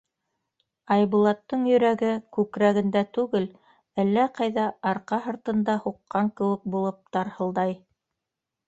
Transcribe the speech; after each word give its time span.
Айбулаттың 0.93 1.65
йөрәге 1.71 2.09
күкрәгендә 2.37 3.03
түгел, 3.19 3.45
әллә 4.05 4.27
ҡайҙа 4.41 4.65
арҡа 4.95 5.21
һыртында 5.29 5.79
һуҡҡан 5.87 6.35
кеүек 6.43 6.67
булып 6.77 7.07
тарһылдай. 7.19 7.81